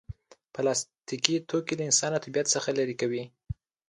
پلاستيکي 0.53 1.35
توکي 1.49 1.73
انسان 1.87 2.09
له 2.13 2.19
طبیعت 2.25 2.47
څخه 2.55 2.69
لرې 2.79 2.95
کوي. 3.01 3.23